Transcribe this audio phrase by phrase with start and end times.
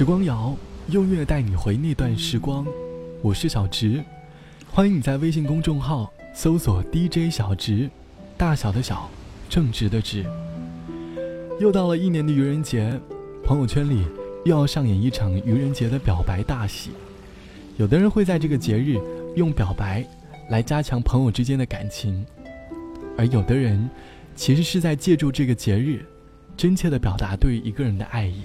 [0.00, 0.56] 时光谣，
[0.88, 2.66] 用乐带你回那段时光。
[3.20, 4.02] 我是小直，
[4.70, 7.90] 欢迎你在微信公众号搜索 DJ 小直，
[8.34, 9.10] 大小的小，
[9.50, 10.24] 正直的直。
[11.60, 12.98] 又到了一年的愚人节，
[13.44, 14.06] 朋友圈里
[14.46, 16.92] 又要上演一场愚人节的表白大戏。
[17.76, 18.98] 有的人会在这个节日
[19.36, 20.02] 用表白
[20.48, 22.24] 来加强朋友之间的感情，
[23.18, 23.86] 而有的人
[24.34, 26.06] 其实是在借助这个节日，
[26.56, 28.40] 真切的表达对一个人的爱意。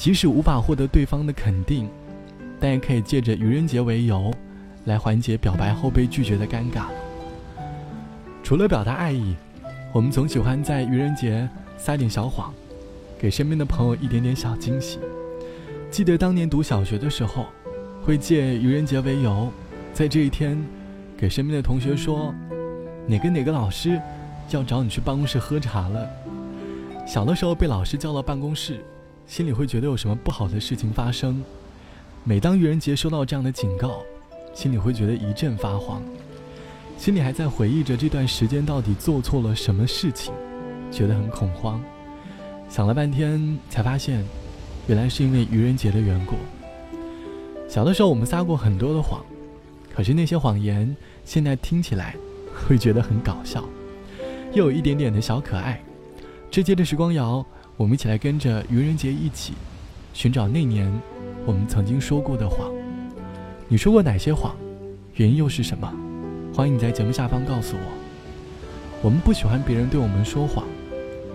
[0.00, 1.86] 即使无法获得对方的肯定，
[2.58, 4.32] 但也可以借着愚人节为由，
[4.86, 6.84] 来缓解表白后被拒绝的尴尬。
[8.42, 9.36] 除了表达爱意，
[9.92, 11.46] 我们总喜欢在愚人节
[11.76, 12.50] 撒点小谎，
[13.18, 14.98] 给身边的朋友一点点小惊喜。
[15.90, 17.48] 记得当年读小学的时候，
[18.02, 19.52] 会借愚人节为由，
[19.92, 20.56] 在这一天，
[21.14, 22.34] 给身边的同学说，
[23.06, 24.00] 哪个哪个老师
[24.48, 26.08] 要找你去办公室喝茶了。
[27.06, 28.82] 小的时候被老师叫到办公室。
[29.30, 31.40] 心里会觉得有什么不好的事情发生。
[32.24, 34.02] 每当愚人节收到这样的警告，
[34.52, 36.02] 心里会觉得一阵发慌，
[36.98, 40.34] 心里还在回忆着这段时间到底做错了什么事情，
[40.90, 41.80] 觉得很恐慌。
[42.68, 44.24] 想了半天，才发现，
[44.88, 46.34] 原来是因为愚人节的缘故。
[47.68, 49.24] 小的时候我们撒过很多的谎，
[49.94, 52.16] 可是那些谎言现在听起来
[52.66, 53.64] 会觉得很搞笑，
[54.52, 55.80] 又有一点点的小可爱。
[56.50, 57.46] 这节的时光谣。
[57.80, 59.54] 我们一起来跟着愚人节一起，
[60.12, 60.92] 寻找那年
[61.46, 62.70] 我们曾经说过的谎。
[63.68, 64.54] 你说过哪些谎？
[65.14, 65.90] 原因又是什么？
[66.54, 67.82] 欢迎你在节目下方告诉我。
[69.00, 70.66] 我们不喜欢别人对我们说谎，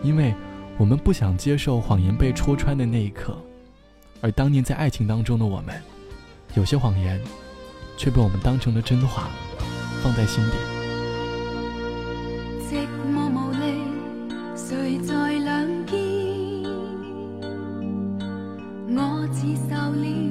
[0.00, 0.32] 因为
[0.76, 3.36] 我们不想接受谎言被戳穿的那一刻。
[4.20, 5.74] 而当年在爱情当中的我们，
[6.54, 7.20] 有些谎言
[7.96, 9.28] 却被我们当成了真话，
[10.04, 10.52] 放在心底。
[12.70, 13.82] 寂寞无力，
[14.54, 15.27] 谁在
[19.38, 20.27] 两接受了。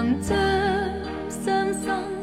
[0.00, 0.38] 能将
[1.28, 2.17] 伤心。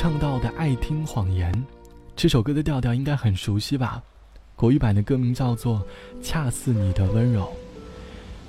[0.00, 1.52] 唱到的《爱听谎言》，
[2.14, 4.00] 这首歌的调调应该很熟悉吧？
[4.54, 5.84] 国语版的歌名叫做
[6.24, 7.42] 《恰似你的温柔》，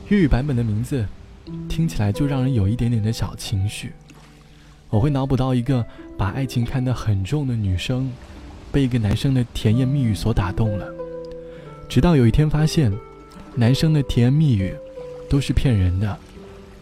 [0.10, 1.04] 粤语版本的名字
[1.68, 3.94] 听起来就让人有一点点的小情绪。
[4.92, 5.84] 我会脑补到一个
[6.16, 8.12] 把爱情看得很重的女生，
[8.72, 10.88] 被一个男生的甜言蜜语所打动了，
[11.90, 12.96] 直到有一天发现，
[13.56, 14.72] 男生的甜言蜜语
[15.28, 16.16] 都是骗人的，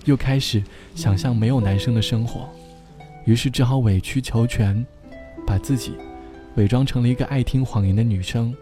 [0.04, 0.62] 又开始
[0.94, 2.50] 想象没有男生的生活，
[3.28, 4.84] 于是只好委曲求全，
[5.46, 5.94] 把自己
[6.56, 8.56] 伪装成了一个爱听谎言的女生，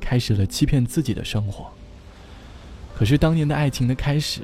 [0.00, 1.70] 开始了欺骗自己的生活。
[2.96, 4.40] 可是当年的爱情的开始，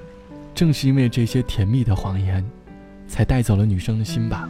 [0.55, 2.45] 正是因为这些甜蜜的谎言。
[3.09, 4.49] 才带走了女生的心吧。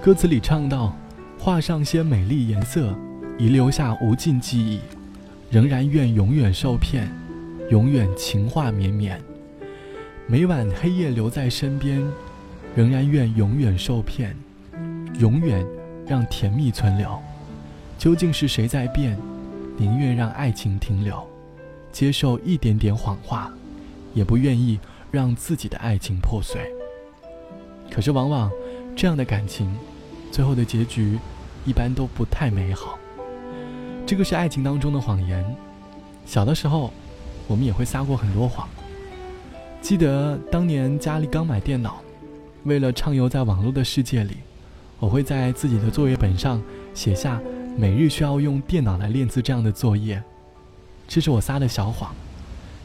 [0.00, 0.96] 歌词里唱到
[1.38, 2.96] ：“画上些美丽颜色，
[3.36, 4.80] 遗留下无尽记忆，
[5.50, 7.12] 仍然愿永远受骗，
[7.68, 9.20] 永远情话绵绵。
[10.28, 12.00] 每晚黑夜留在身边，
[12.74, 14.34] 仍然愿永远受骗，
[15.18, 15.64] 永远
[16.06, 17.18] 让甜蜜存留。
[17.98, 19.18] 究竟是谁在变？
[19.78, 21.26] 宁愿让爱情停留，
[21.90, 23.52] 接受一点点谎话，
[24.14, 24.78] 也不愿意
[25.10, 26.70] 让自己的爱情破碎。”
[27.90, 28.50] 可是，往往
[28.96, 29.74] 这样的感情，
[30.30, 31.18] 最后的结局
[31.64, 32.98] 一般都不太美好。
[34.06, 35.44] 这个是爱情当中的谎言。
[36.24, 36.92] 小的时候，
[37.46, 38.68] 我们也会撒过很多谎。
[39.80, 42.00] 记得当年家里刚买电脑，
[42.64, 44.38] 为了畅游在网络的世界里，
[44.98, 46.62] 我会在自己的作业本上
[46.94, 47.40] 写下
[47.76, 50.22] 每日需要用电脑来练字这样的作业。
[51.06, 52.14] 这是我撒的小谎。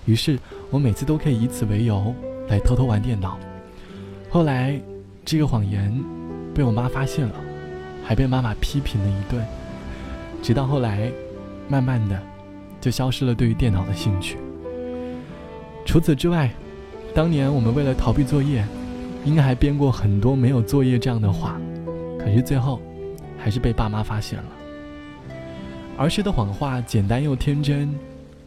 [0.06, 0.40] 于是
[0.70, 2.14] 我每次都可以以此为由
[2.50, 3.40] 来偷偷玩电脑。
[4.30, 4.80] 后来。
[5.30, 5.94] 这个谎言
[6.56, 7.36] 被我妈发现了，
[8.02, 9.46] 还被妈妈批评了一顿。
[10.42, 11.12] 直到后来，
[11.68, 12.18] 慢慢的
[12.80, 14.38] 就消失了对于电脑的兴趣。
[15.86, 16.50] 除此之外，
[17.14, 18.66] 当年我们为了逃避作业，
[19.28, 21.60] 应该还编过很多没有作业这样的话，
[22.18, 22.82] 可是最后
[23.38, 24.46] 还是被爸妈发现了。
[25.98, 27.94] 儿时的谎话简单又天真，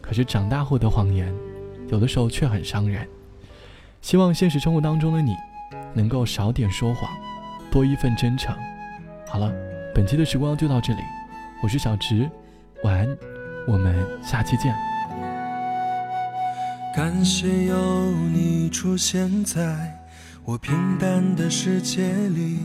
[0.01, 1.31] 可是长大后的谎言，
[1.89, 3.07] 有的时候却很伤人。
[4.01, 5.35] 希望现实生活当中的你。
[5.93, 7.11] 能够少点说谎，
[7.71, 8.55] 多一份真诚。
[9.27, 9.53] 好了，
[9.93, 11.01] 本期的时光就到这里，
[11.63, 12.31] 我是小直，
[12.85, 13.19] 晚安，
[13.67, 14.73] 我们下期见。
[16.95, 20.00] 感谢有你出现在
[20.45, 22.59] 我平淡的世界里，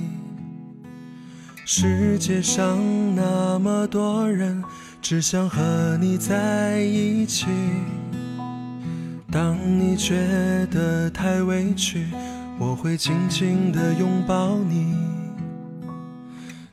[1.65, 2.77] 世界上
[3.15, 4.63] 那么多人，
[5.01, 7.47] 只想和你在一起。
[9.31, 12.07] 当你觉得太委屈。
[12.57, 14.95] 我会紧紧地拥抱你。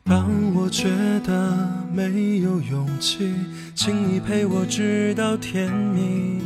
[0.04, 0.88] 当我觉
[1.24, 3.34] 得没有勇气，
[3.74, 6.40] 请你陪我直到天明。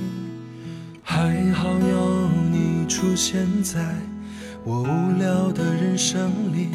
[1.02, 3.94] 还好有你出现在
[4.68, 6.70] 我无聊的人生里，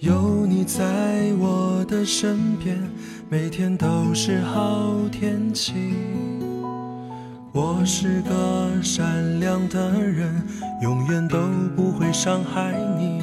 [0.00, 2.76] 有你在我的身边，
[3.28, 5.94] 每天都是好天气。
[7.52, 10.44] 我是个善良的人，
[10.82, 11.38] 永远都
[11.76, 13.22] 不会伤害你。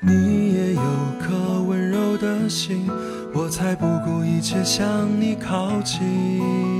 [0.00, 0.82] 你也有
[1.18, 2.88] 颗温柔的心，
[3.34, 6.79] 我才不顾一切向你靠近。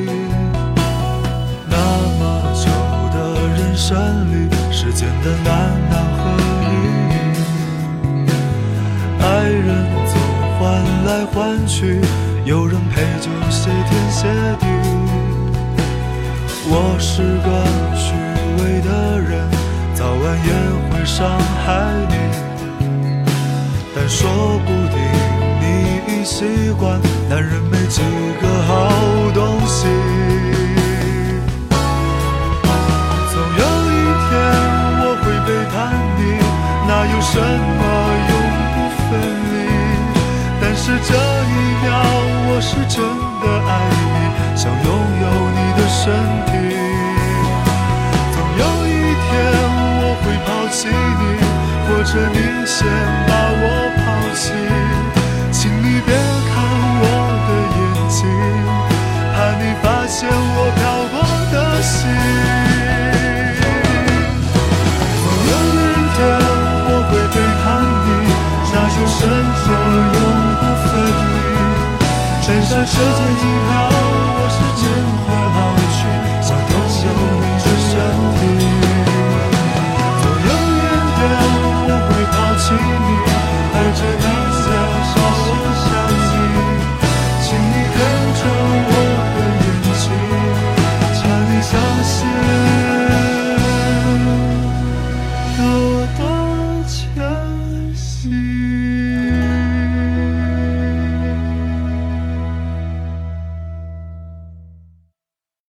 [3.91, 3.99] 山
[4.31, 4.47] 里。
[4.93, 5.51] 间的难
[5.89, 6.19] 难和
[6.63, 6.73] 易。
[9.21, 9.67] 爱人
[10.07, 10.13] 总
[10.57, 10.59] 换
[11.05, 11.35] 来换
[11.67, 12.01] 去，
[12.45, 14.27] 有人陪就谢天谢
[14.59, 14.65] 地。
[16.73, 17.47] 我是个
[17.95, 18.13] 虚
[18.57, 19.31] 伪的人，
[19.93, 20.51] 早晚也
[20.89, 21.27] 会伤
[21.65, 21.67] 害
[22.09, 22.15] 你，
[23.95, 24.19] 但说
[24.65, 24.95] 不定
[25.61, 25.63] 你
[26.07, 28.01] 已习惯，男人没几
[28.41, 28.71] 个好
[29.33, 29.50] 东
[37.41, 37.81] 怎么
[38.29, 38.33] 永
[38.73, 38.77] 不
[39.09, 39.09] 分
[39.51, 39.55] 离？
[40.61, 41.89] 但是这一秒，
[42.47, 43.01] 我是真
[43.41, 43.69] 的爱
[44.13, 44.17] 你，
[44.55, 44.87] 想拥
[45.23, 45.25] 有
[45.57, 45.99] 你的身
[46.45, 46.51] 体。
[48.31, 48.89] 总有一
[49.25, 49.29] 天
[50.01, 51.23] 我会抛弃你，
[51.87, 52.77] 或者你先
[53.27, 53.31] 把
[53.63, 53.65] 我
[72.91, 73.03] 世界
[73.39, 74.83] 静好，我时间
[75.23, 75.57] 会老
[75.95, 75.99] 去，
[76.43, 76.99] 想丢受
[77.39, 77.89] 你的身
[78.35, 78.39] 体。
[80.21, 80.83] 总永远
[81.15, 81.19] 天，
[81.87, 83.09] 我会抛弃你，
[83.71, 84.20] 带着你。